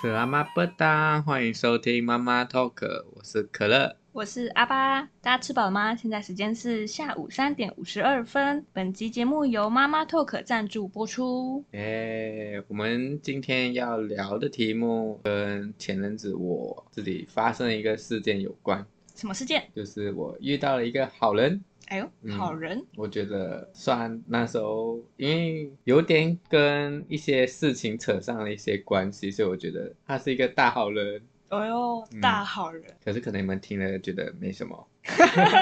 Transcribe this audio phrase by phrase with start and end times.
[0.00, 5.92] 是阿妈不当，欢迎收听妈妈 Talk，我是可乐，我是阿巴，大家吃饱了吗？
[5.96, 8.64] 现在时间是下午三点五十二分。
[8.72, 11.64] 本集节目由妈妈 Talk 赞助播出。
[11.72, 18.86] 哎，我们今天要聊的题目跟前阵子我自己发生的一个事件有关。
[19.16, 19.68] 什么事件？
[19.74, 21.60] 就是我遇到了一个好人。
[21.88, 22.78] 哎呦，好人！
[22.78, 31.22] 嗯，我觉得算那时候，因为有点跟一些事情扯上了一些关系，所以我觉得他是一个大好人。
[31.48, 32.82] 哎呦，大好人！
[32.86, 34.86] 嗯，可是可能你们听了觉得没什么，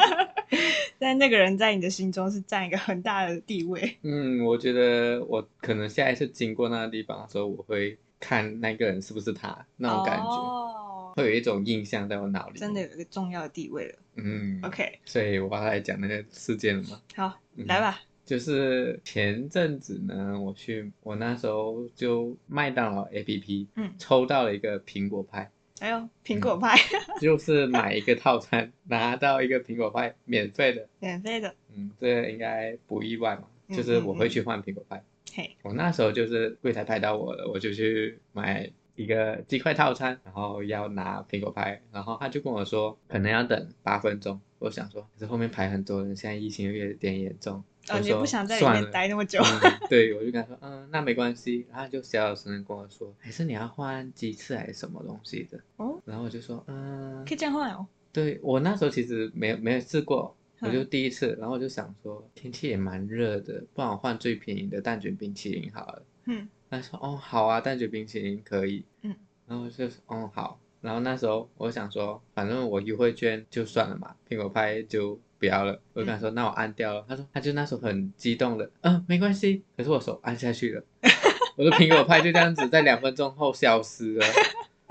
[0.98, 3.96] 但那个人在你的心中是占一个很大的地位。
[4.02, 10.24] 嗯，我觉得我可能下一次经过那个地方的时候，我会看那个人是不是他那种感觉。
[10.24, 10.82] 哦
[11.16, 13.98] 会有一种印象在我脑里，真的有一个重要的地位了。
[14.16, 17.00] 嗯，OK，所以我要来讲那个事件了嘛。
[17.14, 17.98] 好，嗯、来吧。
[18.26, 25.50] 就是前阵子呢，我去，我那时候就麦当劳 APP，嗯，抽到了一个苹果派。
[25.78, 30.86] 哎呦，苹果派，嗯、 就是买一个套餐，拿到一个苹果派，免费的。
[31.00, 31.54] 免费的。
[31.74, 33.44] 嗯，这个应该不意外嘛。
[33.74, 35.02] 就是我会去换苹果派。
[35.32, 38.70] 嘿、嗯嗯嗯，我那时候就是柜台派到我了，我就去买。
[38.96, 44.40] 一个鸡块套餐，然后要拿苹果派，然后他就跟我说，可能要等八分钟。
[44.58, 49.38] 我想说，可是后面排很多人，现在疫情又有点严重，哦，你不想在里面待那么久？
[49.42, 51.66] 嗯、对， 我就跟他说，嗯，那没关系。
[51.70, 55.60] 然后就小小声跟我说，还是你要换鸡翅还是什么东西的？
[55.76, 57.86] 哦，然后我就说，嗯，可以这样换哦。
[58.14, 66.02] 对，我那时候其实没有没有试过，我就第一次，嗯、然后我就想说，天气也蛮热的，不然我换最便宜的蛋卷冰淇淋好了。
[66.24, 66.48] 嗯。
[66.68, 69.14] 他说：“哦，好啊，蛋卷冰淇淋可以。”嗯，
[69.46, 75.80] 然后就是：“哦，好。”然后那时候我想说，反正我优惠券就算了嘛，苹果派就不要了。
[75.94, 80.84] 我就跟他说：“嗯、那我按掉了。”他说：“他就那时候很激动的，嗯，没关系。”可是我手按下去了，
[81.56, 84.26] 我的苹果派就这样子在两分钟后消失了。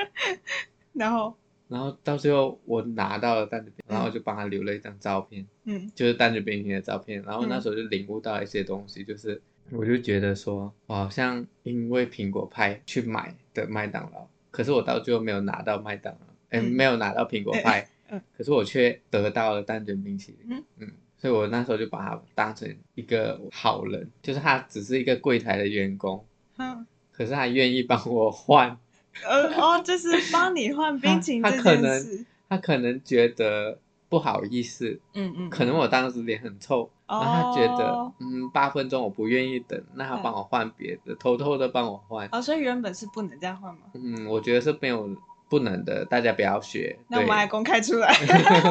[0.91, 1.38] 然后，
[1.69, 7.22] 然后到最后我拿到了蛋卷冰，然后我就帮他留了一张照片，嗯，就是蛋卷冰淇淋的照片。
[7.24, 9.41] 然后那时候就领悟到一些东西，就是。
[9.72, 26.24] 我就觉得说，我好像因为苹果派去买的麦当劳，可是我到最后没有拿到麦当劳，哎、嗯，没有拿到苹果派，嗯、可是我却得到了蛋卷冰淇淋，嗯，嗯，所以我那时候就把它当成一个好人，就是他只是一个柜台的员工，
[26.58, 28.78] 嗯，可是他愿意帮我换，
[29.24, 36.92] 呃，哦，就是帮你换 冰淇淋这件事，他可能他可能觉得不好意思，嗯嗯，可能我当时脸很臭。
[37.07, 38.11] 然后他觉得，oh.
[38.19, 42.27] 嗯，八分钟我不愿意等，那他帮我换别的，偷偷的帮我换。
[42.31, 43.81] 哦，所以原本是不能这样换吗？
[43.93, 45.07] 嗯，我觉得是没有
[45.47, 46.97] 不能的，大家不要学。
[47.07, 48.11] 那我们还公开出来？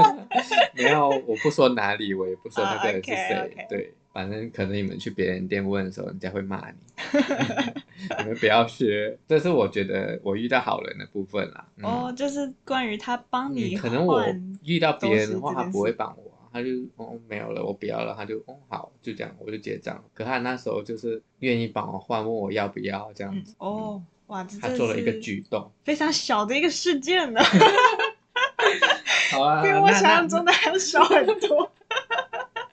[0.74, 3.34] 没有，我不说哪里，我也不说那个 人是谁。
[3.36, 3.68] Oh, okay, okay.
[3.68, 6.76] 对，反正可能你们去别人店问的时候，人家会骂你。
[8.18, 11.64] 你们不要学，这是我觉得我遇到好人的部分啦。
[11.82, 13.78] 哦、嗯，oh, 就是关于他帮你、嗯。
[13.78, 14.24] 可能我
[14.64, 16.33] 遇到别人的话，他不会帮我。
[16.54, 18.14] 他就哦没有了，我不要了。
[18.16, 20.04] 他就哦好，就这样，我就结账。
[20.14, 23.56] 可他那时候就是愿意帮我换，问我要不要这样子。
[23.58, 27.40] 嗯、哦，哇，这他做了一个举动，非常小的一个事件呢。
[29.32, 31.68] 好啊， 比我想象中的还要小很多。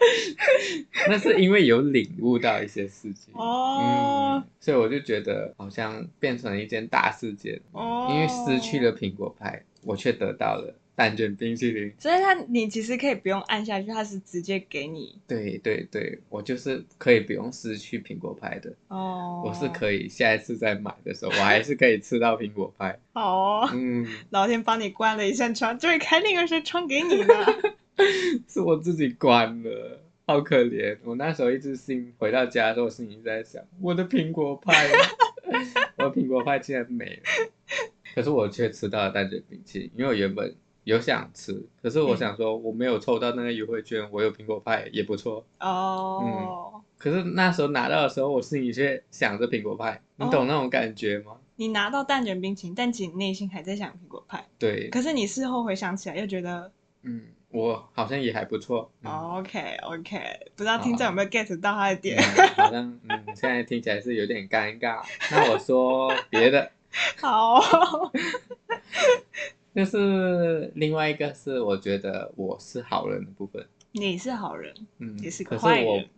[1.07, 7.59] 那是因为有领悟到一些事情哦、嗯，所以我就觉得好像变成了一件大事件。
[7.71, 10.75] 哦，因为失去了苹果派，我却得到了。
[11.01, 15.17] 蛋卷冰淇淋，所以它你其实可以不用按下去，它是直接给你。
[15.27, 22.99] 对对对，我就是可以不用失去苹果派的哦，我是可以下一次再买的时候，我还是可以吃到苹果派。
[23.13, 27.33] 好哦，嗯， 老天帮你关了一扇窗，就会开另一扇窗给你呢。
[28.47, 30.95] 是我自己关了，好可怜。
[31.03, 34.87] 我那时候一直心回到家的时候，心里在想，我的苹果派，
[35.97, 37.21] 我的苹果派竟然没了，
[38.13, 40.55] 可是我却吃到了蛋卷冰淇淋，因为我原本。
[40.83, 46.23] 有想吃，可是我想说我没有抽到那个优惠券，嗯、我有苹果派也不错哦。
[46.23, 51.33] 嗯，可是那时候拿到的时候，我心里却想着苹果派，你懂那种感觉吗？
[51.55, 54.43] 你拿到蛋卷冰淇淋，但其实内心还在想苹果派。
[54.57, 54.89] 对。
[54.89, 56.71] 可是你事后回想起来，又觉得，
[57.03, 58.91] 嗯，我好像也还不错。
[59.03, 60.19] 嗯、OK OK，
[60.55, 62.17] 不知道听众有没有 get 到他的点？
[62.19, 65.03] 嗯、好像嗯，现在听起来是有点尴尬。
[65.29, 66.71] 那我说别的。
[67.21, 68.11] 好、哦。
[69.73, 76.09] 就是另外一个是我觉得我是好人的部分，你是好人，嗯，也是个坏人。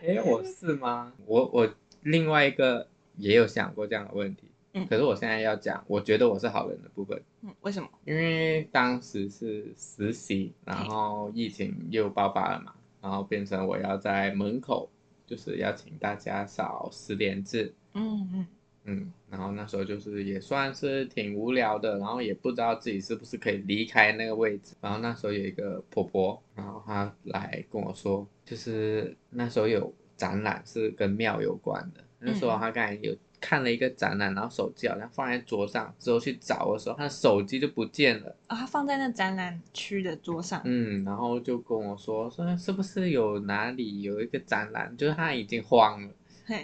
[0.00, 1.12] 哎、欸，我是吗？
[1.26, 1.68] 我我
[2.02, 7.88] 另外一个也有想过这样的问题，嗯，可是我现在要讲，我觉得我是好人的部分，嗯，为什么？
[8.04, 14.88] 因为当时是实习，然后疫情又爆发了嘛，然后变成我要在门口，
[15.26, 18.46] 就是要请大家扫十连制，嗯嗯
[18.90, 24.74] 嗯，然后那时候就是也算是挺无聊的，然后也不知道自己是不是可以离开那个位置。
[24.80, 32.02] 然后那时候有一个婆婆，然后她来跟我说，就是那时候有展览是跟庙有关的。
[32.18, 38.34] 那时候她刚才有看了一个展览，然后手机好像放在桌上，之后去找的时候，她的手机就不见了。
[38.46, 40.62] 啊、哦，她放在那展览区的桌上。
[40.64, 46.08] 嗯，然后就跟我说，说是不是有哪里有一个展览，就是她已经慌了。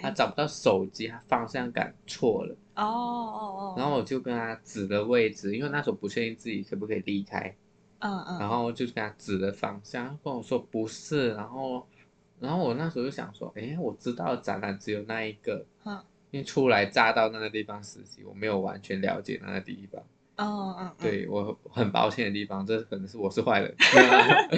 [0.01, 2.55] 他找不到手机，他方向感错了。
[2.75, 3.75] 哦哦哦。
[3.77, 7.55] 然后我就跟他指的位置，因为那时候不确定自己可不可以离开。
[7.99, 8.39] 嗯嗯。
[8.39, 11.33] 然后就跟他指的方向，他跟我说不是。
[11.33, 11.87] 然后，
[12.39, 15.65] 然后我那时候就想说，哎，我知道展览只有那一个。
[15.83, 16.01] 嗯。
[16.31, 20.01] 因为初来乍到那个地方实习，我没有完全了解那个地方。
[20.37, 20.91] 哦哦。
[20.99, 23.73] 对，我很抱歉的地方，这可能是我是坏人。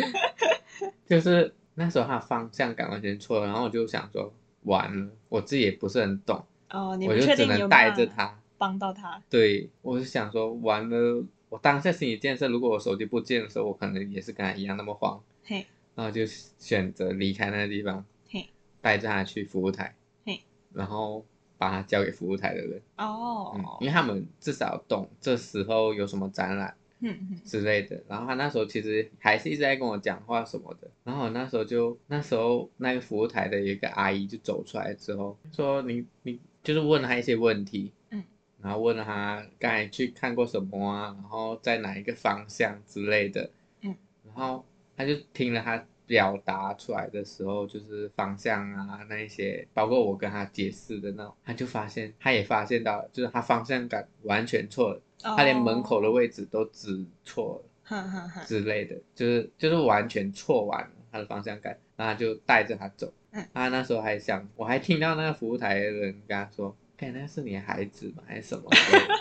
[1.05, 4.33] 就是那时候他方向感完全错了，然后我就想说。
[4.67, 9.19] 完了，我自己也不是很懂，哦，你我就只能带着他，帮到他。
[9.29, 15.65] 对，我是想说，玩了，我当下心理建设，如果我手机不见的时候，我可能也是跟他一样那么慌，嘿，
[15.95, 18.47] 然后就选择离开那个地方，嘿，
[18.81, 20.41] 带着他去服务台，嘿，
[20.73, 21.25] 然后
[21.57, 26.75] 把他交给服务台的人，哦，嗯，因为他们至少懂这时候有什么展览。
[26.99, 38.23] 嗯之类的，然后他那时候其实还是一直在跟我讲话什么的，然后我那时候就那时候那个服务台的一个阿姨就走出来之后说，你你就是问了他一些问题，嗯，
[38.61, 43.49] 然后问了他刚才去看过什么啊，然后在哪一个方向之类的，
[43.81, 43.95] 嗯，
[44.25, 44.65] 然后
[44.95, 55.01] 他就听了他表达出来的时候，就是方向啊那一些，包括我跟他解释的那种，他就发现他也发现到，就是他方向感完全错了。
[55.21, 63.11] 他连门口的位置都指错了，之类的，就是就是完全错完了他的方向感，然后他就带着他走。
[63.53, 68.23] 他那时候还想，我还听到那个服务台的人跟他说：“看，那是你的孩子吗？
[68.25, 68.69] 还是什么？”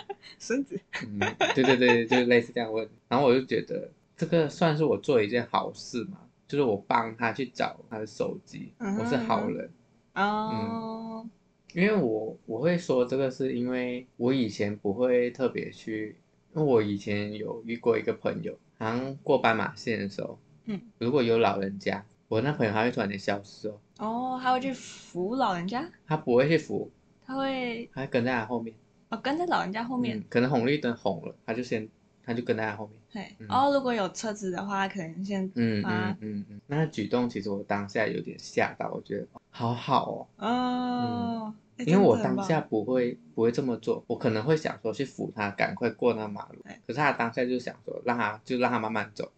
[0.39, 0.79] 孙子。
[1.03, 1.19] 嗯，
[1.53, 2.87] 对对对，就类似这样问。
[3.07, 9.69] 然后我就觉得这个算是我做一件好事嘛，就是我帮他去找他的手机，我是好人。
[10.13, 11.27] 哦。
[11.73, 16.15] 因为我我会说这个是因为我以前不会特别去，
[16.55, 23.79] 因为我以前有遇过一个朋友，好像过斑马线的时候，嗯，如果有老人家，我那朋友他会突然间消失哦。
[23.99, 25.87] 哦，他会去扶老人家？
[26.07, 26.89] 他不会去扶，
[27.25, 28.73] 他会，他会跟在他后面。
[29.09, 30.17] 哦，跟在老人家后面。
[30.17, 31.87] 嗯，可能红绿灯红了，他就先，
[32.27, 32.99] 他就跟在他后面。
[33.11, 40.45] 对，嗯，哦，如果有车子的话，可能先嗯嗯嗯嗯，那个举动其实我当下有点吓到，我觉得好好哦。
[40.45, 41.43] 哦。
[41.47, 41.53] 嗯
[41.85, 46.55] 因为我当下不会不会这么做，我可能会想说去扶他，赶快过那马路。
[46.87, 49.31] 可是他当下就想说，让他就让他慢慢走，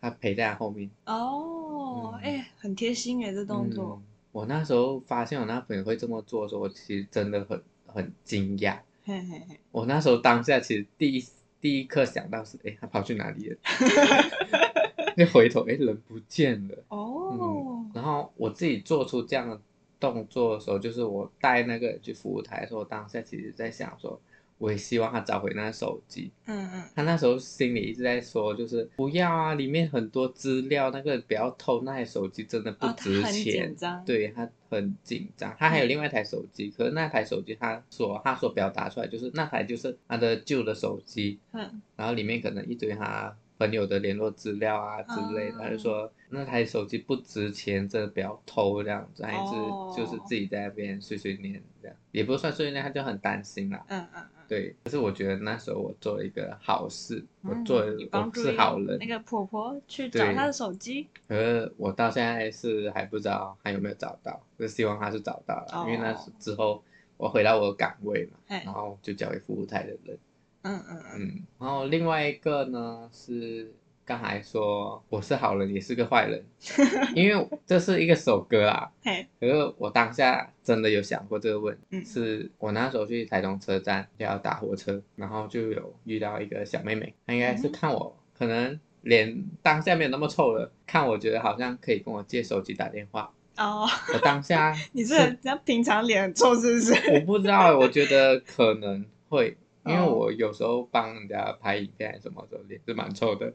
[0.00, 0.88] 他陪在他后面。
[1.06, 4.06] 哦，哎、嗯欸，很贴心哎，这动作、嗯。
[4.30, 8.78] 我那时候发现我那朋友会这么做的时候，我其实真的很很惊讶。
[9.02, 9.58] 嘿嘿嘿。
[9.72, 11.24] 我那时候当下其实第一
[11.60, 13.56] 第一刻想到是，哎、欸，他跑去哪里了？
[15.16, 16.84] 一回头，哎、欸，人不见了。
[16.88, 17.90] 哦、嗯。
[17.94, 19.60] 然后我自己做出这样的。
[20.00, 24.18] 动作的时候，就是我带那个人去服务台的时候，我当下其实在想说，
[24.60, 26.30] 我也希望他找回那个手机。
[26.44, 26.84] 嗯嗯。
[26.94, 33.22] 他那时候心里一直在说，就是不要啊，里面很多资料，那个不要偷，那台手机真的不值钱。
[33.22, 34.04] 哦、他很紧张。
[34.04, 35.56] 对，他很紧张。
[35.58, 41.40] 他还有另外一台手机，嗯、可是那台手机他所他所表达出来就是那台就是他的旧的手机。
[41.52, 41.82] 嗯。
[41.96, 43.36] 然后里面可能一堆他。
[43.60, 49.52] 朋友的联络资料啊之类的，他就说那台手机不值钱，真的不要偷这样子，还是
[49.94, 53.84] 就是自己在那边碎碎念这样，也不算碎碎念，他就很担心啦。
[53.88, 54.39] 嗯嗯嗯。
[54.50, 58.98] 对，可是我觉得那时候我做了一个好事，我做了我是好人。
[58.98, 66.82] 那个婆婆去找她的手机，可是我到现在是还不知道还有没有找到，就希望她是找到了，因为那是之后
[67.16, 70.18] 我回到我的岗位嘛，然后就交给服务台的人。
[70.62, 73.72] 嗯嗯嗯，然后另外一个呢是
[74.10, 76.44] 刚才说我是好人也是个坏人，
[77.14, 78.90] 因为这是一个首歌啊。
[79.38, 93.32] 可是我当下真的有想过这个问题，嗯、是我那时候去台中车站要打火车，然后就有遇到一个小妹妹，她应该是看我、嗯、可能脸当下没有那么臭了，看我觉得好像可以跟我借手机打电话。
[93.58, 97.12] 哦，我当下 你是人家平常脸很臭是不是？
[97.12, 99.56] 我不知道，我觉得可能会。
[99.86, 103.52] 因为我有时候帮人家拍影片什么的，脸是蛮臭的，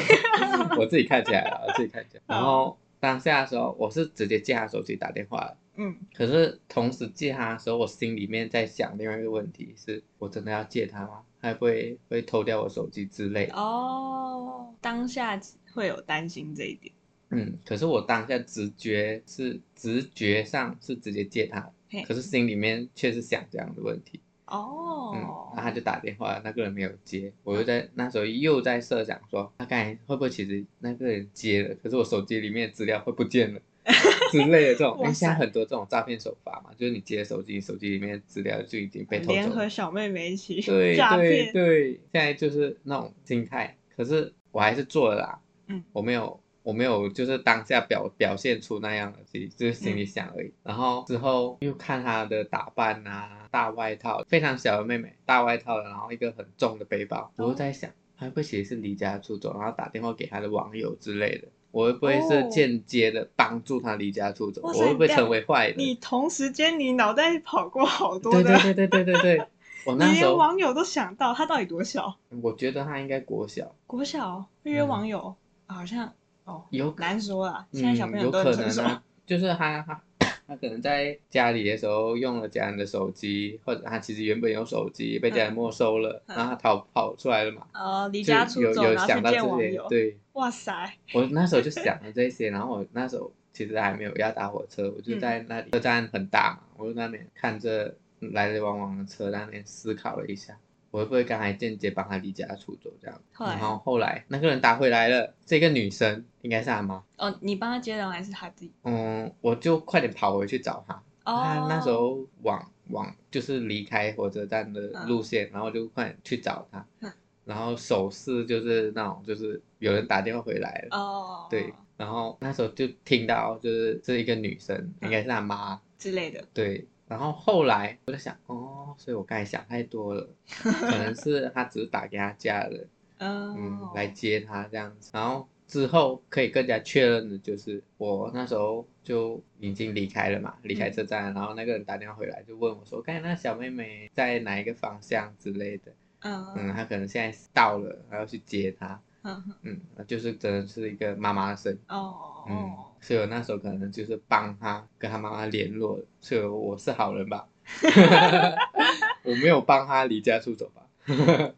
[0.78, 2.22] 我自己看起来了，我自己看起来。
[2.26, 5.56] 然后当下的时候，我是直接借他手机打电话。
[5.76, 5.96] 嗯。
[6.14, 11.22] 可是同时借他的时候，我心里面在想另外一个问题是：我真的要借他吗？
[11.40, 13.54] 他会会偷掉我手机之类的。
[13.54, 15.40] 哦，当下
[15.72, 16.92] 会有担心这一点。
[17.30, 21.70] 嗯，可是我当下直觉是直觉上是直接借他，
[22.06, 24.20] 可是心里面却是想这样的问题。
[24.46, 33.60] 哦，嗯，然后他就打电话，那个人没有接，我就在那时候又在设想说，他刚才会不会其实那个人接了，可是我手机里面的资料会不见了
[34.30, 39.40] 之类的这种，因为现在很多这种诈骗手法嘛，就是你接手机，手机里面的资料就已经被偷走了。
[39.40, 46.38] 联合小妹妹一起对诈骗，对对，现在就是那种心态，可是我还是做了啦，嗯，我没有。
[46.64, 50.48] 我没有，就是当下表表现出那样的，自己就是心里想而已。
[50.48, 57.30] 嗯、然后之后又看她的打扮啊，大外套，非常小的妹妹，大外套的，然后一个很重的背包。
[57.36, 61.48] 哦、我就在想，她会不会其实是离家出走，然后打电话给她的网友之类的？
[61.70, 64.62] 我会不会是间接的帮助她离家出走？
[64.62, 65.78] 哦、我会不会成为坏人？
[65.78, 69.46] 你同时间你脑袋跑过好多的，对对对对对对对。
[69.84, 72.16] 我那时候连网友都想到她到底多小？
[72.40, 73.74] 我觉得她应该国小。
[73.86, 76.10] 国小约网友、嗯、好像。
[76.44, 78.82] 哦，有难说啊，嗯、现在小朋友都很成熟。
[78.82, 80.02] 有可能啊， 就是他他
[80.46, 87.66] 他可能在家里的时候用了家人的手机，或者他其实原本有手机被家人没收了，嗯、然后他逃跑出来了嘛。
[87.72, 90.18] 哦，离家出走，有有想到这些，对。
[90.34, 90.92] 哇塞！
[91.14, 100.58] 我那时候就想了这些， 然后我那时候其实还没有要搭火车，我就在那里，车站很大嘛，我就在那边看着来来往往的车，在那边思考了一下。
[100.94, 103.20] 我会不会刚才间接帮他离家出走这样？
[103.36, 107.02] 然后后来那个人打回来了，这个女生应该是他妈。
[107.16, 108.70] 哦，你帮他接的还是他自己？
[108.84, 110.94] 嗯，我就快点跑回去找他。
[111.24, 111.42] 哦。
[111.42, 116.86] 他那时候往往就是离开火车站的路线，嗯、然后就快点去找他。
[117.00, 117.12] 嗯、
[117.44, 120.96] 然后手势就是那种，就是有人打电话回来了。
[120.96, 121.46] 哦。
[121.50, 126.44] 对，然后那时候就听到就是是一个女生，嗯、应该是他妈之类的。
[126.54, 126.86] 对。
[127.06, 130.28] 然后后来我在想，哦，所以我刚才想太多了，
[130.62, 132.88] 可能是他只是打给他家人，
[133.20, 135.10] 嗯，来接他这样子。
[135.12, 149.00] 然后之后可以更加确认的就是，我那时候就已经离开了嘛，离开车站，嗯、然后那个人打电话回来就问我说，刚才那小妹妹在哪一个方向之类的，嗯，嗯，他可能现在到了，然后去接她。
[149.24, 157.48] 嗯嗯，就是真的是一个妈妈的声音哦，嗯，所以我那时候可能就是帮他跟他妈妈联络，所以我是好人吧？
[159.24, 160.82] 我没有帮他离家出走吧？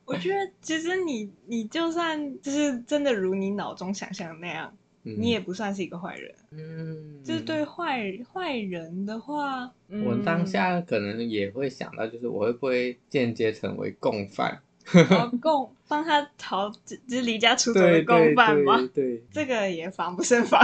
[0.05, 6.35] 我觉得其实你你就算就是真的如你脑中想象的那样，嗯、你也不算是一个坏人。
[6.53, 14.61] 嗯，就是对坏坏人的话，嗯、我当下可能也会想到，就是我会不会间接成为共犯？
[15.43, 18.77] 共帮他逃，就是离家出走的共犯吗？
[18.77, 20.63] 对，对，对，对，这个也防不胜防，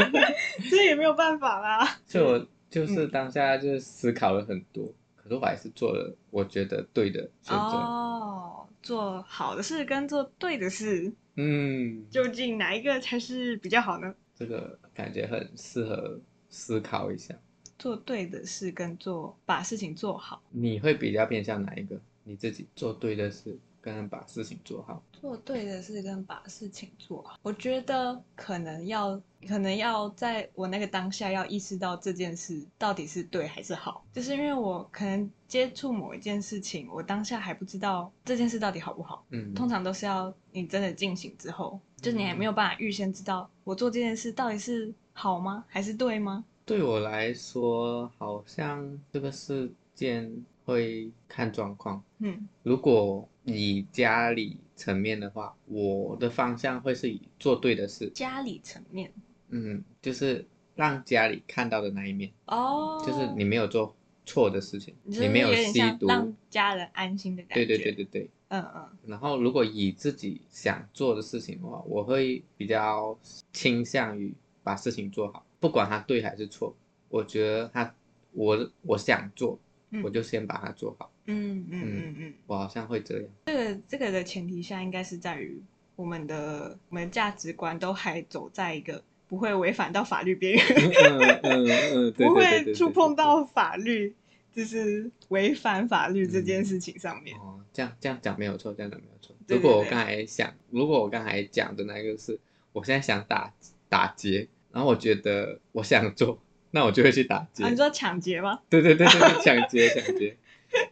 [0.70, 1.98] 这也没有办法啦。
[2.06, 7.56] 所以我就是当下就是思考了很多，嗯、可是我还是做了我觉得对的选择。
[7.56, 14.14] 哦，做好的事跟做对的事，嗯，究竟哪一个才是比较好呢？
[14.36, 17.34] 这个感觉很适合思考一下。
[17.78, 22.00] 做对的事跟做把事情做好，你会比较偏向哪一个？
[22.24, 25.02] 你自己做对的事，跟把事情做好。
[25.12, 34.04] 做对的事跟把事情做好，我觉得可能要，可能要在我那个当下要意识到这件事到底是对还是好。
[34.12, 39.24] 就是因为我可能接触某一件事情，我当下还不知道这件事到底好不好。
[39.30, 46.44] 嗯，通常都是要你真的进行之后，就是你还没有办法预先知道我做这件事到底是好吗，还是对吗？
[46.66, 50.44] 对我来说，好像这个事件。
[50.64, 58.08] 会看状况，嗯，如果以家里层面的话，我的方向会是以做对的事。
[58.10, 59.12] 家里层面，
[59.48, 63.94] 嗯，就是让家里看到的那一面，哦，就是你没有做
[64.24, 67.66] 错的事情，你没有吸毒，让家人安心的感觉。
[67.66, 68.88] 对对对对对，嗯嗯。
[69.06, 73.18] 然后，如果以自己想做的事情的话，我会比较
[73.52, 76.74] 倾向于把事情做好，不管它对还是错，
[77.10, 77.94] 我觉得他，
[78.32, 79.58] 我我想做。
[80.02, 81.10] 我就先把它做好。
[81.26, 83.24] 嗯嗯嗯嗯，我好像会这样。
[83.46, 85.62] 这个这个的前提下，应该是在于
[85.96, 94.14] 我们的我们的价值观都还走在一个不会违反到法律边缘，嗯嗯嗯， 不会触碰到法律，
[94.52, 97.36] 就是违反法律这件事情上面。
[97.38, 99.34] 嗯、哦，这样这样讲没有错，这样讲没有错。
[99.46, 102.38] 如果我刚才想，如果我刚才讲的那个是，
[102.72, 103.52] 我现在想打
[103.88, 106.38] 打劫，然后我觉得我想做。
[106.74, 107.62] 那我就会去打劫。
[107.62, 108.58] 啊、你说抢劫吗？
[108.68, 110.36] 对对对对，抢劫抢劫。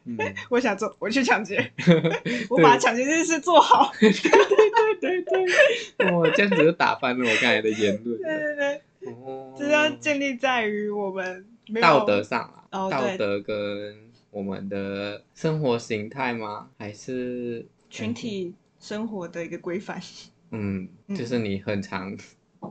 [0.04, 0.16] 嗯，
[0.48, 1.72] 我想做，我去抢劫。
[2.48, 3.92] 我把抢劫这件事做好。
[3.98, 4.30] 对对
[5.00, 6.06] 对对对。
[6.06, 8.16] 哦，这样子就打翻了我刚才的言论。
[8.22, 9.12] 对对对。
[9.12, 9.52] 哦。
[9.58, 11.44] 这要建立在于我们
[11.80, 16.68] 道德上啊，哦、道德跟我们的生活形态吗？
[16.78, 20.00] 还是群体生活的一个规范？
[20.52, 22.16] 嗯，就是你很常。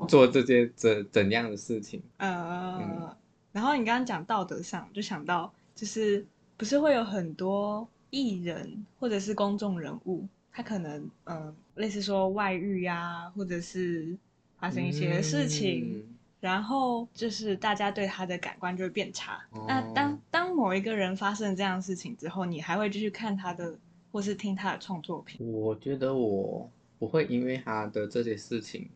[0.07, 2.01] 做这些怎怎样的事情？
[2.17, 3.15] 呃，嗯、
[3.51, 6.25] 然后你刚刚讲道德上，就想到就是
[6.57, 14.17] 不是会有很多艺人或者是公众人物，他可能嗯、呃，类似说外遇啊，或者是
[14.57, 19.41] 发生一些事情，嗯、然后就是大家对他的感官就会变差。
[19.51, 23.77] 哦、那当当某一个人发生这样的事情之后，你还会继续看他的，
[24.11, 25.45] 或是听他的创作品？
[25.51, 26.69] 我觉得我
[26.99, 28.89] 不会因为他的这些事情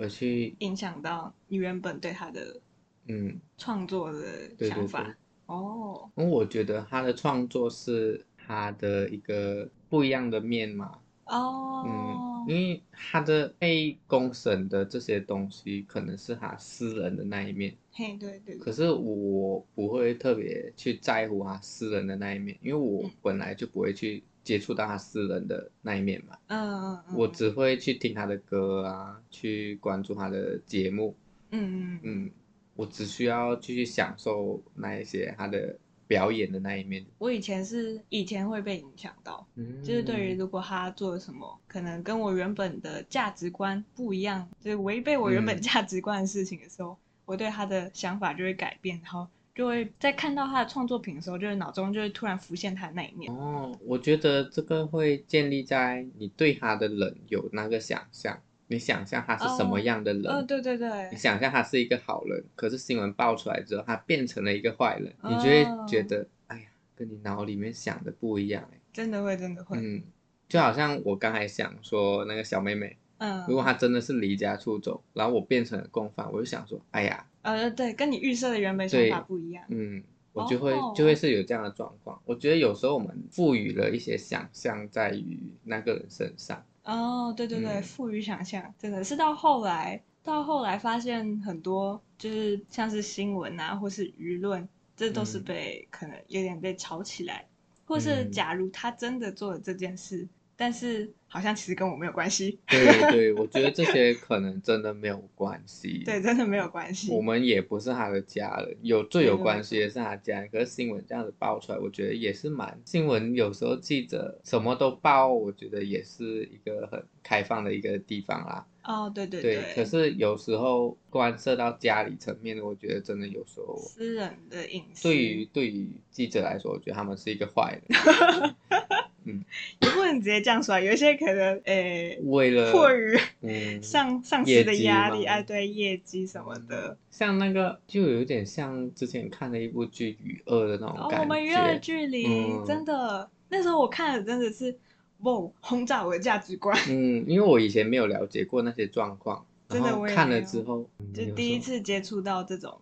[0.00, 2.58] 而去影响到你原本对他的
[3.06, 4.18] 嗯创作的
[4.66, 5.02] 想法。
[5.02, 5.16] 对对对
[5.46, 10.98] 哦，因为我觉得他的创作是他的一个不一样的面嘛。
[11.26, 17.76] 哦，嗯，因为他的被公审的这些东西，可能是他私人的那一面。
[17.92, 18.58] 嘿，对对，对。
[18.58, 26.36] 可是我不会特别去在乎他私人的那一面，因为我本来就不会去接触到他私人的那一面嘛。
[26.48, 27.14] 嗯嗯嗯。
[27.14, 31.16] 我只会去听他的歌啊，去关注他的节目。
[31.52, 32.30] 嗯嗯嗯。
[32.74, 35.78] 我只需要继续享受那一些他的
[36.08, 37.06] 表演的那一面。
[37.18, 53.32] 我以前是以前会被影响到，嗯、就是对于如果他做了什么可能跟我原本的价值观不一样，就是违背我原本价值观的事情的时候，嗯、我对他的想法就会改变，然后就会在看到他的创作品的时候，就是脑中就会突然浮现他的那一面。
[53.32, 58.40] 哦，我觉得这个会建立在你对他的人有那个想象。
[58.72, 60.22] 你想象他是什么样的人？
[60.26, 61.08] 嗯、哦哦，对对对。
[61.10, 66.62] 你想象他是一个好人，可是新闻爆出来之后，他变成了一个坏人，哦、你就会觉得，哎呀，
[66.94, 69.76] 跟你脑里面想的不一样，真的会，真的会。
[69.76, 70.00] 嗯，
[70.48, 79.64] 就好像我刚才想说那个小妹妹，嗯，如果她真的是离家出走，然后我变成了共犯，我就想说，哎呀，呃，对，跟你预设的原本想法不一样。
[79.68, 82.20] 嗯，我就会、哦、就会是有这样的状况。
[82.24, 86.64] 我觉得有时候我们赋予了一些想象在于那个人身上。
[86.84, 97.46] 哦，对对对，赋予想象，真的是到后来，到后来发现很多就是像是新闻啊，或是舆论，这都是被、嗯、可能有点被炒起来，
[97.84, 100.28] 或是假如他真的做了这件事，嗯、
[100.60, 101.10] 但是。
[101.32, 102.58] 好像其实跟我没有关系。
[102.66, 106.02] 对对，我觉得这些可能真的没有关系。
[106.04, 107.12] 对，真的没有关系。
[107.12, 110.48] 我们也不是他的家人，有最有关系的是他家人。
[110.50, 113.32] 可是新闻这样子爆出来，我觉得也是蛮新闻。
[113.32, 118.66] 有时候记者什么都报，我觉得也是一个很开放的一个地方啦。
[118.82, 119.54] 哦，对对对。
[119.54, 125.04] 对，可是有时候关涉到家里层面的，我觉得真的有时候私人的隐私。
[125.04, 128.56] 对于对于记者来说，我觉得他们是一个坏人。
[129.32, 129.44] 嗯，
[129.80, 133.16] 也不能直接这样说，有一些可能，诶、欸，为了迫于
[133.82, 141.16] 上、嗯、上司的压力，哎，对，业绩什么的，像那个就有点像之前看的一部剧《与恶》的那种感觉。
[141.16, 144.76] 哦、我们与恶的距离，嗯、真的，那时候我看了真的是，
[145.20, 146.76] 哇，轰炸我的价值观。
[146.88, 152.80] 嗯，因为我以前没有了解过那些状况，真的，我看了之后，就第一次接触到这种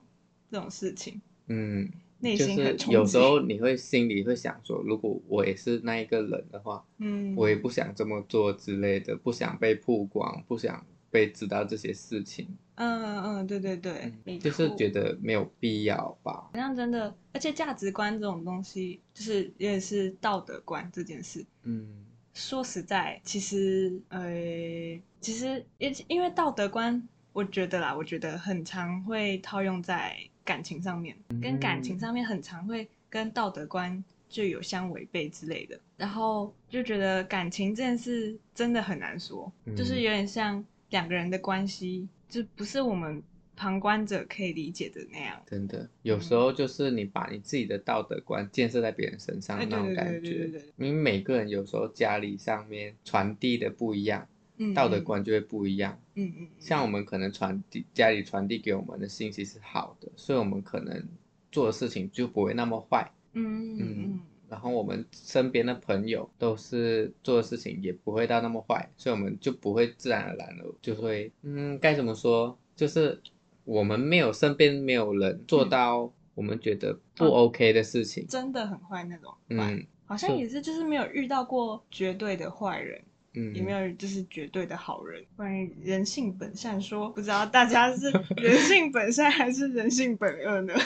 [0.51, 1.21] 这种事情。
[1.47, 1.89] 嗯。
[2.21, 12.49] 就是有时候你会心里会想说，如果我也是那一个人的话，嗯，我也不想这么做之类的，不想被曝光，不想被知道这些事情。
[12.75, 16.49] 嗯嗯嗯，对对对，嗯，就是觉得没有必要吧。
[16.53, 21.47] 好像真的，而且价值观这种东西，就是也是道德观这件事。
[21.63, 22.05] 嗯，
[22.35, 27.01] 说实在，其实呃，其实因因为道德观，
[27.33, 30.17] 我觉得啦，我觉得很常会套用在。
[30.49, 43.23] 感情上面，跟感情上面很常会跟道德观就有相违背之类的，然后就觉得感情这件事真的很难说，嗯、就是有点像两个人的关系，就不是我们
[43.55, 45.39] 旁观者可以理解的那样。
[45.47, 54.27] 真的，有时候就是你把你自己的道德观建设在别人身上的那种感觉，因为每个人有时候家里上面传递的不一样。
[54.75, 56.01] 道德观就会不一样。
[56.15, 61.03] 嗯嗯，像我们可能传递家里传递给我们的信息是好的，所以我们可能
[61.53, 63.11] 做的事情就不会那么坏。
[63.33, 72.59] 嗯嗯，然后我们身边的朋友都是做的事情也不会到那么坏，所以我们就不会自然而然的就会，嗯，该怎么说？
[72.75, 73.21] 就是
[73.65, 79.33] 我们没有身边没有人做到我们觉得不 OK 的事情，真的很坏那种。
[79.51, 83.01] 嗯，好像也是，就是没有遇到过绝对的坏人。
[83.39, 85.25] 嗯，有没有就是绝对的好人？
[85.37, 90.75] 关于人性本善说，不知道大家是 人性本善还是人性本恶呢？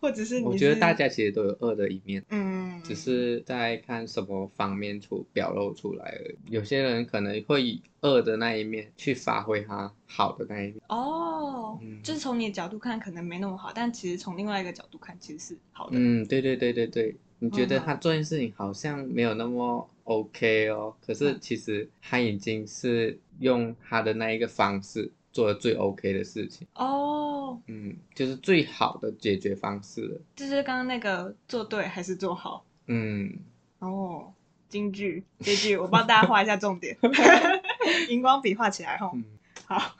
[0.00, 6.36] 或者是，是我觉得大家其实都有恶的一面，嗯，只是在看什么方面出表露出来而已。
[6.52, 10.76] 有些人可能会以恶的那一面去发挥他好的那一面。
[10.88, 15.96] 哦，嗯，就是从你的角度看可能没那么好，但其实从另外一个角度看其实是好的。
[15.98, 19.88] 嗯，对对对对对，你觉得他做件事情好像没有那么。
[20.06, 30.20] OK 哦，可是其实他已经是用他的那一个方式做了最 OK 的事情哦，嗯，就是最好的解决方式了。
[30.36, 32.64] 就是刚刚那个做对还是做好？
[32.86, 33.36] 嗯，
[33.80, 34.32] 哦，
[34.68, 36.96] 金句，这句我帮大家画一下重点，
[38.08, 39.10] 荧光笔画起来哈。
[39.12, 39.24] 嗯，
[39.66, 39.96] 好，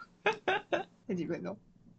[1.09, 1.57] 这几分钟。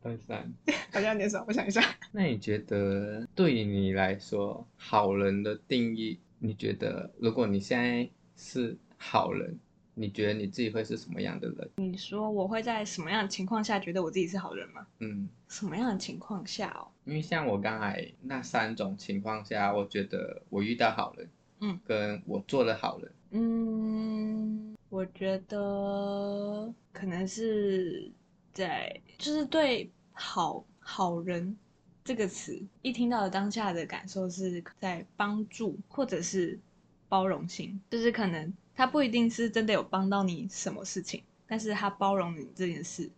[0.08, 0.54] 二三，
[0.93, 1.82] 好像有点少，我想一下。
[2.13, 6.17] 那你觉得对于你来说，好人的定义？
[6.39, 9.60] 你觉得如果你现在是好人，
[9.96, 11.70] 你觉得你自己会是什么样的人？
[11.76, 14.88] 你说我会在什么样的情况下觉得我自己是好人吗？
[15.00, 16.88] 嗯，什么样的情况下哦？
[17.04, 28.12] 因为像我刚才那三种情况下，我觉得我遇到好人，嗯，跟我做了好人，嗯，我觉得可能是
[28.54, 31.56] 在就是对好好人
[32.04, 36.60] 这个词一听到的当下的感受是在帮助或者是
[37.08, 38.52] 包容性，就是可能。
[38.76, 43.10] 他不一定是真的有帮到你什么事情，但是他包容你这件事，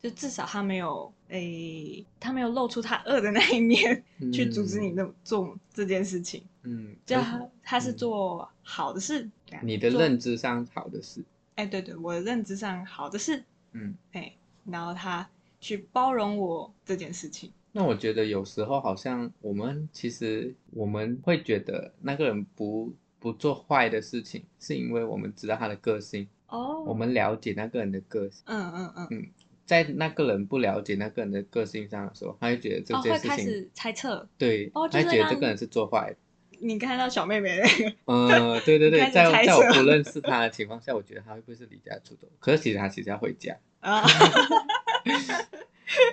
[0.00, 6.44] 就至少他没有诶、欸，他没有露出他恶的那一面，嗯、去阻止你那做这件事情。
[6.62, 11.20] 嗯，就他他是做好的事，嗯、你的认知上好的事。
[11.56, 13.42] 哎、欸，对对，我的认知上好的事。
[13.72, 15.28] 嗯，哎、欸，然后他
[15.60, 17.52] 去包容我这件事情。
[17.72, 22.94] 那我觉得有时候好像我们其实我们会觉得那个人不。
[23.20, 26.88] 不做坏的事情，是因为我们知道他的个性哦，oh.
[26.90, 28.44] 我们了解那个人的个性。
[28.46, 29.26] 嗯嗯嗯嗯，
[29.66, 34.28] 在那个人不了解那个人的个性上的时候，他就觉得这件事情、oh, 开始猜测。
[34.38, 36.16] 对，oh, 他觉得这个人是做坏的。
[36.60, 37.96] 你看到小妹妹那个？
[38.04, 42.28] 嗯，对对对， 在在我不认识她的情况下，我觉得她会不会是离家出走？
[42.38, 44.04] 可是其实他其实要回家啊。
[45.04, 45.44] Oh.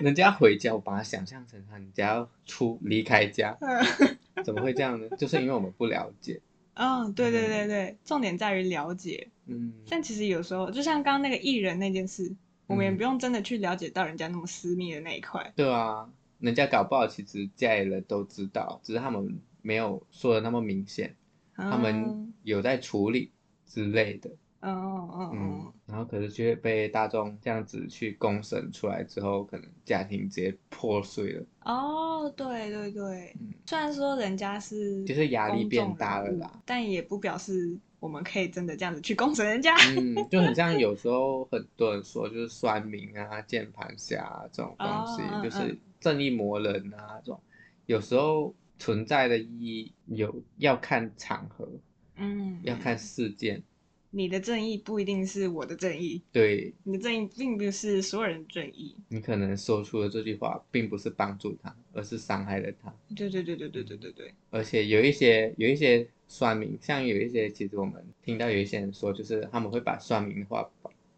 [0.00, 3.56] 人家回家，我把他想象成他人家要出离开家，
[4.44, 5.08] 怎么会这样呢？
[5.18, 6.40] 就是因为我们不了解。
[6.74, 9.28] 嗯，对对对重点在于了解。
[9.46, 12.36] 嗯，但其实有时候，就像刚刚那个艺人那件事，嗯、
[12.68, 15.52] 我们也不用真的去了解到人家那么私密的那一块。
[15.54, 21.14] 对啊，人家搞不好其实家里人都知道，只是他们没有说的那么明显，
[21.56, 23.30] 嗯、他们有在处理
[23.66, 24.30] 之类的。
[24.60, 31.46] 嗯嗯嗯，然后可是却被大众这样子去公审出来之后，可能家庭直接破碎了。
[31.64, 39.74] 哦，对对对，嗯，虽然说人家是就是压力变大了啦，但也不表示我们可以真的这样子去公审人家。
[39.96, 47.40] 嗯， 就很像有时候很多人说，就是酸民啊、键盘侠啊这种东西，哦，就是正义魔人啊这种，
[47.86, 51.68] 有时候存在的意义有要看场合，
[52.16, 53.62] 嗯，要看事件。
[54.10, 58.94] 你的正义不一定是我的正义，对，你的正义并不是所有人的正义。
[59.08, 62.94] 你可能说出的这句话，并不是帮助他，而是伤害了他。
[63.14, 64.34] 对对对对对对对对。
[64.50, 70.68] 而且有一些有一些酸民，像有一些，其实我们听到有一些人说，就是他们会把酸民的话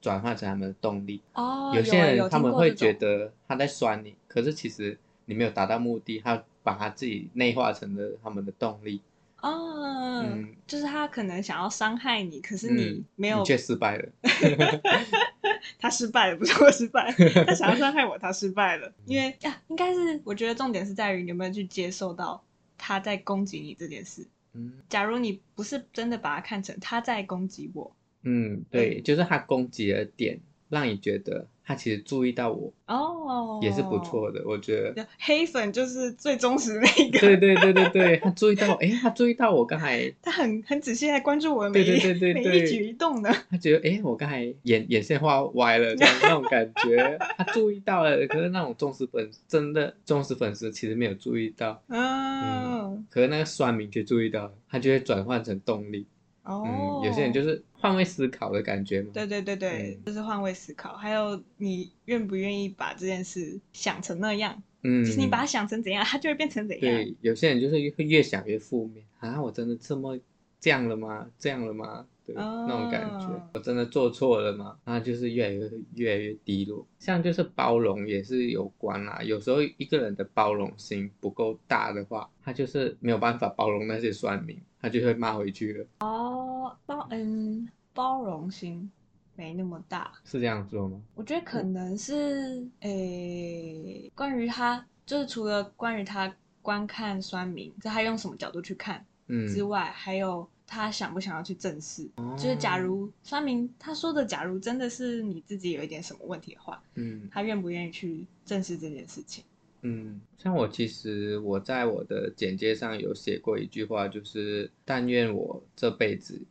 [0.01, 1.20] 转化成他们的动力。
[1.35, 1.72] 哦。
[1.77, 9.01] 有些人他们会觉得他在酸你，可是其实你没有达到目的，他把他自己内化成了他们的动力。
[9.40, 14.09] 哦，嗯，就是他可能想要伤害你，可是你没有，嗯、你却失败了。
[15.79, 17.12] 他失败了，不是我失败，
[17.46, 18.92] 他想要伤害我，他失败了。
[19.07, 22.42] 因为呀，应该是我觉得重点是在于你有没有去接受到
[22.77, 24.27] 他在攻击你这件事。
[24.55, 30.40] 嗯，假如你不是真的把他看成他在攻击我，嗯，对，就是他攻击的点。
[30.70, 35.07] 让你觉得他其实注意到我哦，也是不错的，我觉得。
[35.18, 37.18] 黑粉就是最忠实的那个。
[37.18, 40.11] 对对对对对，他注意到，哎，他注意到我刚才。
[40.22, 43.31] 他很很仔细在关注我的对对对对每一举一动的。
[43.50, 48.26] 他觉得，哎，我刚才眼眼线画歪了，这样那种感觉，他注意到了。
[48.28, 51.72] 可是那种忠实粉，真的忠实粉丝其实没有注意到。
[51.88, 53.07] 哦、嗯。
[53.11, 56.07] 可是那个酸民却注意到了，他就会转换成动力。
[56.48, 57.06] 哦、嗯。
[57.06, 57.62] 有些人就是。
[57.80, 59.11] 换位思考的感觉嘛？
[59.14, 60.96] 对对对对，嗯、就是换位思考。
[60.96, 64.61] 还有你愿不愿意把这件事想成那样？
[64.82, 66.92] 嗯，其实你把它想成怎样，它就会变成怎样。
[66.92, 69.40] 对，有些人就是会越想越负面啊！
[69.40, 70.18] 我真的这么
[70.58, 71.30] 这样了吗？
[71.38, 72.04] 这样了吗？
[72.29, 74.79] 对，哦、那种感觉，我真的做错了吗？
[74.85, 76.87] 那就是越来越越来越低落。
[76.99, 85.87] 像就是包容也是有关啦，有时候一个人的包容心不够大的话，他就是没有办法包容那些酸民，他就会骂回去了。
[86.01, 88.91] 哦，包嗯，包容心
[89.35, 91.01] 没那么大，是这样做吗？
[91.14, 102.09] 我觉得可能是诶、欸，关于他，就是除了关于他观看酸民，就他用什么角度去看，嗯之外，嗯、还有他想不想要去正视。
[102.16, 109.42] 哦、就是假如酸明他说的，假如真的是你自己有一点什么问题的话，嗯，他愿不愿意去正视这件事情？
[109.83, 116.42] 嗯，像我其实我在我的简介上有写过一句话，就是但愿我这辈子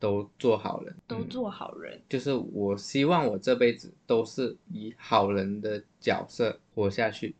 [0.00, 7.34] 都做好人，都做好人，嗯，就是我希望我这辈子都是以好人的角色活下去，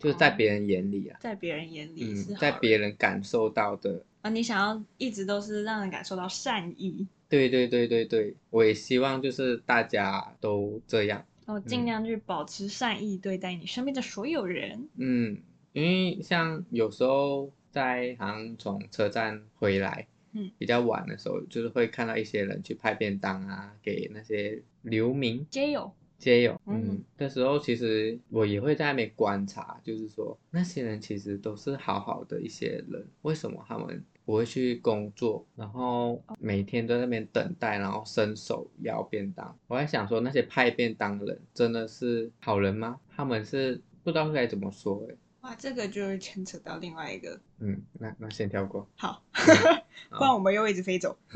[0.00, 7.06] 就是在别人眼里啊，在别人眼里，嗯，在别人感受到的啊，你想要一直都是让人感受到善意。
[7.30, 11.24] 对对对对对，我也希望就是大家都这样。
[11.46, 14.86] 哦，尽量去保持善意对待你身边的所有人。
[14.96, 15.38] 嗯，
[15.72, 25.90] 因为像有时候在好像从车站回来，嗯，比较晚的时候，就是会看到一些人去派便当啊，给那些流民街友。
[26.18, 39.58] 街友，嗯，的时候其实我也会在那边观察，就是说那些人其实都是好好的一些人，为什么他们不会去工作，然后每天都在那边等待，然后伸手要便当？
[39.68, 43.00] 我在想说那些派便当的人真的是好人吗？
[43.16, 45.14] 他们是不知道该怎么说哎。
[45.40, 49.22] 哇，这个就牵扯到另外一个，嗯，那那先跳过，好，
[50.10, 51.16] 不然我们又一直飞走。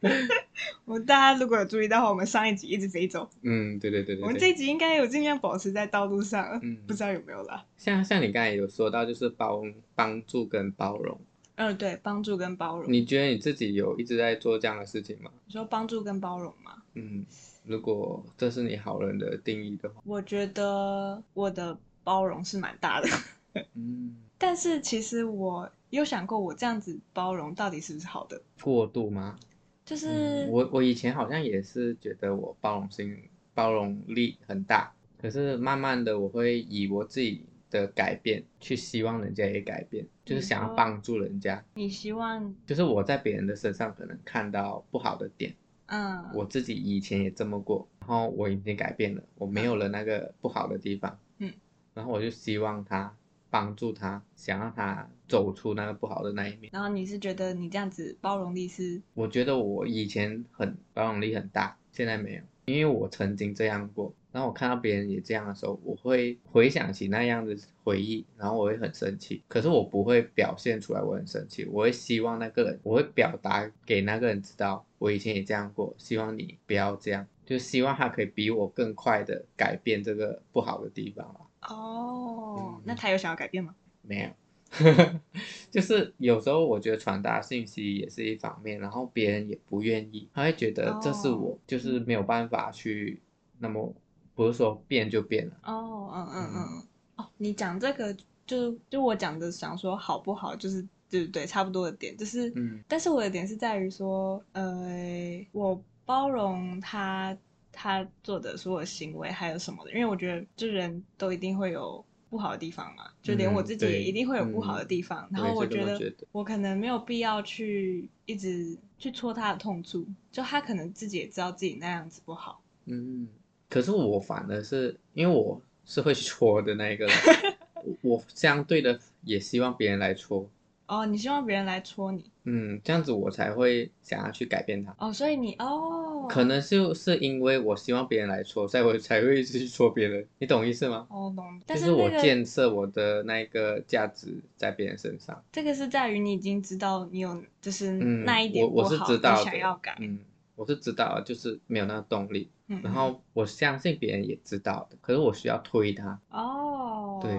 [0.86, 3.28] 我们大家如果有注意到的话，我们上一集一直飞走。
[3.42, 4.22] 嗯，对对对对。
[4.22, 7.66] 我们这一集应该有尽量保持在道路上，嗯，不知道有没有啦。
[7.76, 9.62] 像像你刚才有说到，就是包
[9.94, 11.20] 帮助跟包容。
[11.60, 12.90] 嗯，对，帮助跟包容。
[12.90, 15.30] 你觉得你自己有一直在做这样的事情吗？
[15.44, 16.82] 你说帮助跟包容吗？
[16.94, 17.26] 嗯，
[17.66, 23.08] 如果这是你好人的定义的话，我觉得我的包容是蛮大的。
[23.74, 28.40] 嗯，但是其实我有想过，我这样子包容到底是不是好的？
[28.62, 29.38] 过度吗？
[29.84, 41.64] 就是、嗯、我，我以前好像也是觉得我包容性、包容力很大，可是慢慢的我会以我自己的改变去希望人家也改变，就是想要帮助人家。
[41.74, 45.54] 你希望就是我在别人的身上可能看到不好的点，
[45.86, 51.52] 嗯，我自己以前也这么过，然后我已经改变了，我没有了那个不好的地方，嗯，
[51.94, 53.16] 然后我就希望他。
[53.52, 56.70] 帮助他，想让他走出那个不好的那一面。
[56.72, 59.02] 然后你是觉得你这样子包容力是？
[59.12, 64.14] 我觉得我以前很包容力很大，现在没有，因为我曾经这样过。
[64.32, 69.42] 然后我看到别人也这样的时候，我会回想起那样的回忆，然后我会很生气。
[69.48, 81.40] 可是我不会表现出来我很生气，我会希望那个人，我会表达给那个人知道，我以前也这样过，希望你不要这样，就希望他可以比我更快的改变这个不好的地方吧。
[81.68, 83.74] 哦、oh, 嗯，那他有想要改变吗？
[84.02, 84.30] 没有，
[85.70, 93.20] 就是有时候我觉得传达信息也是一方面，然后别人也不愿意，他会觉得这是我，就是没有办法去，
[93.58, 93.92] 那么
[94.40, 95.52] 不是说变就变了。
[95.64, 96.82] 哦，嗯嗯嗯，
[97.16, 107.36] 哦，你讲这个就就我讲的想说好不好，就是对对对，差不多的点就是，嗯，但是我的点是在于说，呃，我包容他。
[107.72, 109.92] 他做的所有行为还有什么的？
[109.92, 115.24] 因为我觉得，就人都一定会有不好的地方嘛，就连我自己也一定会有不好的地方。
[115.30, 122.60] 嗯、然后我觉得，我可能没有必要去一直去戳他的痛处，就他可能自己也知道自己那样子不好。
[122.86, 123.28] 嗯，
[123.70, 127.14] 可是我反而是因为我是会戳的那一个人，
[128.02, 130.46] 我相对的也希望别人来戳。
[130.86, 132.28] 哦，你希望别人来戳你？
[132.42, 134.92] 嗯，这样子我才会想要去改变他。
[134.98, 140.26] 哦，所以你哦，可能就是因为我希望别人来戳，所以我才会去戳别人。
[140.38, 141.06] 你懂意思吗？
[141.08, 141.62] 哦，懂。
[141.64, 145.40] 但是、我建设我的那个价值在别人身上。
[145.52, 149.96] 这个是在于你已经知道你有就是那一点我我是知道想要改。
[150.00, 150.18] 嗯，
[150.60, 152.50] 我是知道，就是没有那个动力。
[152.66, 152.82] 嗯。
[152.84, 156.20] 然后我相信别人也知道的，可是我需要推他。
[156.28, 157.18] 哦。
[157.22, 157.32] 对。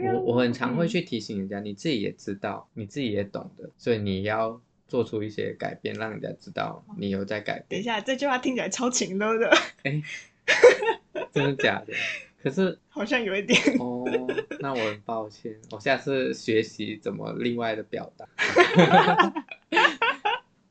[0.00, 7.66] 我我很常会去提醒人家，你自己也知道，你自己也懂的，所以你要做出一些改变，让人家知道你有在改变。
[7.68, 9.50] 等一下，这句话听起来超情勒的。
[9.82, 10.00] 哎，
[11.32, 11.92] 真的假的？
[12.40, 13.60] 可是 好像有一点。
[13.80, 14.04] 哦，
[14.60, 18.24] 那我很抱歉，我下次学习怎么另外的表达。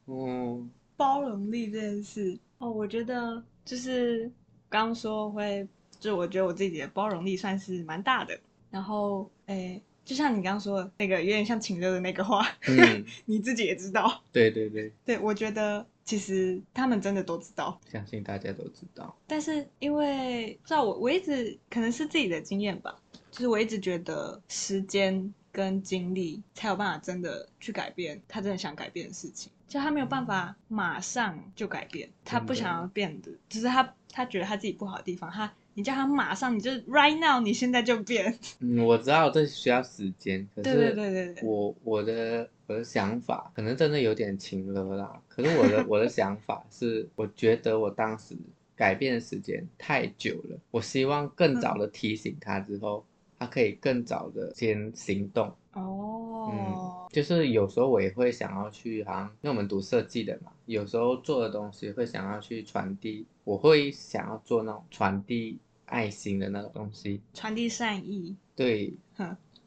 [0.05, 0.56] 哦，
[0.97, 4.29] 包容力这件事，哦，我觉得就是
[4.67, 5.65] 刚刚说会，
[5.99, 8.37] 就我觉得我自己的包容力算是蛮大的。
[8.69, 14.21] 然后，诶，就像你刚刚说的那个，有点像情热的那个话，嗯， 你自己也知道。
[14.31, 19.15] 对对对，对，我觉得其实他们真的都知道，相信大家都知道。
[19.27, 22.99] 但是因为，知道我我一直可能是自己的经验吧，
[23.31, 35.51] 就是我一直觉得时间跟经历才有办法真的去改变他真的想改变的事情，就他没有办法马上就改变，他不想要变的，只是他他觉得他自己不好的地方，他。
[35.73, 38.35] 你叫他马上，你就 right now，你现在就变。
[38.61, 45.21] 嗯，我知道这需要时间，可是对对对对对，我我的我的想法可能真的有点情了啦。
[45.27, 48.35] 可是我的 我的想法是，我觉得我当时
[48.75, 55.53] 改变的时间太久了，我希望更早的提醒他之后，嗯、他可以更早的先行动。
[55.73, 65.59] 哦，嗯，就是有时候我也会想要去，好像因为我们读设计的嘛，有时候做的东西会想要去传递，我会想要做那种传递。
[65.89, 68.93] 爱心的那种东西，传递善意，对，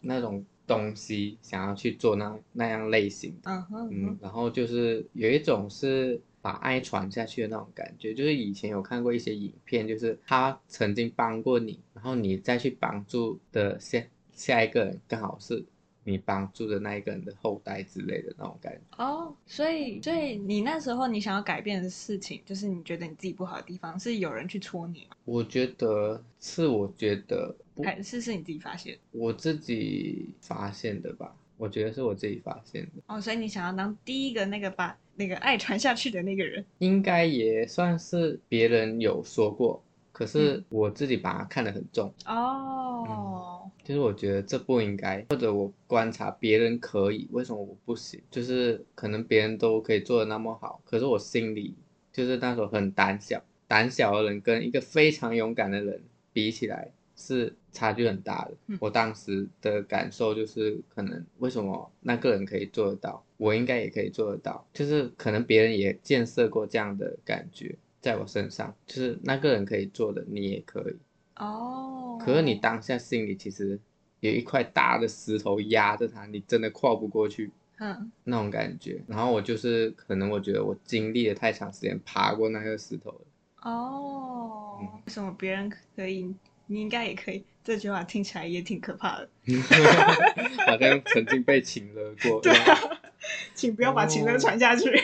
[0.03, 3.35] 那种东西想要去做那那样类型。
[3.45, 15.65] 嗯哼，嗯，然后就是有一种是把爱传下去的那种感觉，就是以前有看过一些影片，就是他曾经帮过你，然后你再去帮助的下下一个人刚好是。
[16.03, 25.17] 你帮助的那一个人的后代之类的那种感觉哦，所以，所以你那时候你想要改变的事情，就是你觉得你自己不好的地方，是有人去戳你吗？
[25.27, 28.99] 我觉得是，我觉得还是是你自己发现？
[29.13, 33.03] 我自己发现的吧，我觉得是我自己发现的。
[33.07, 39.83] 哦，所以你想要当第一个那个把那个爱传下去的那个人，应该也算是别人有说过。
[40.13, 48.21] 可是我自己把它看得很重哦、嗯，就是我觉得这不应该，或者我观察别人可以，为什么我不行？
[48.31, 51.75] 就是可能别人都可以做的那么好，可是我心里
[52.13, 56.03] 就是那时候很胆小，胆小的人跟一个非常勇敢的人
[56.35, 58.53] 比起来是差距很大的。
[58.69, 67.77] 嗯、我当时的感受就是，可能为什么那个人可以做得到，我应该也可以做得到，就是可能别人也建设过这样的感觉。
[68.01, 70.97] 在我身上，就是那个人可以做的，你也可以。
[71.37, 72.19] 哦。
[72.25, 73.79] 可是你当下心里其实
[74.21, 77.51] 有一块大的石头压着他，你真的跨不过去。
[77.79, 78.11] 嗯。
[78.25, 79.03] 那种感觉。
[79.07, 83.21] 然后我就是，可能我觉得我经历了太长时间，爬过那个石头了。
[83.65, 84.79] 哦。
[84.81, 84.89] 嗯。
[85.05, 86.35] 为什么别人可以，
[86.71, 87.45] 你应该也可以？
[87.65, 89.29] 这句话听起来也挺可怕的。
[90.67, 92.41] 好像曾经被情勒过。
[92.43, 92.79] 对啊。
[93.55, 94.89] 请不要把情勒传下去。
[94.89, 95.03] 哦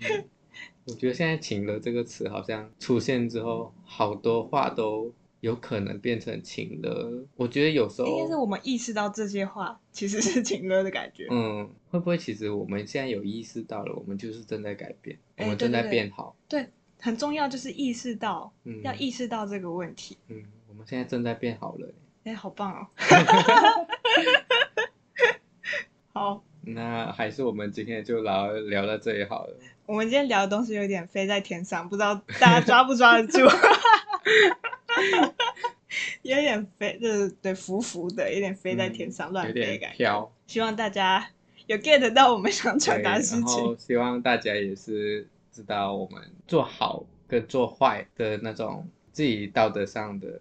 [0.00, 0.24] 嗯
[0.86, 7.26] 我觉得现在“情勒”这个词好像出现之后，好多话都有可能变成情勒。
[7.36, 11.26] 我觉得有时候应该是我们意识到这些话其实是情勒的感觉。
[11.30, 16.34] 嗯，会不会其实我们现在有意识到了，我们就是正在改变，我们正在变好。
[16.48, 16.70] 对，对，
[17.00, 20.16] 很重要，就是意识到，嗯，要意识到这个问题。
[20.28, 21.92] 嗯，我们现在正在变好了。
[22.24, 22.86] 哎，好棒哦！
[26.14, 26.42] 好。
[26.62, 29.56] 那还是我们今天就聊聊到这里好了。
[29.86, 33.38] 我们今天聊的东西有点飞在天上，不知道大家抓不抓得住？
[36.20, 39.96] 有点飞，就是对浮浮的，有点飞在天上，乱、嗯、飞感觉。
[39.96, 40.30] 飘。
[40.46, 41.26] 希望大家
[41.66, 43.56] 有 get 到我们想传达的事情。
[43.56, 50.38] 然后希望大家也是知道我们做好跟做坏的那种自己道德上的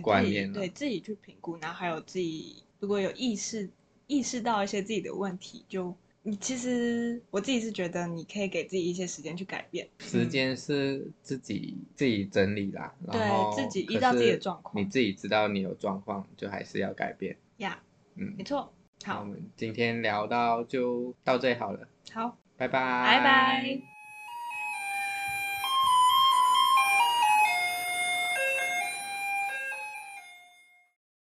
[0.00, 3.70] 观念、哎、对，自己去评估，然后还有自己如果有意识。
[4.08, 9.88] 意识到一些自己的问题，就你其实我自己是觉得你可以给自己一些时间去改变。
[10.00, 17.34] 时间是自己自己整理啦，对，然后自己依照自己的状况，你自己知道你有状况，就还是要改变。
[17.58, 18.70] 呀、yeah，嗯，没错。
[19.04, 21.88] 好，我们今天聊到就到这里好了。
[22.10, 23.91] 好，拜拜，拜拜。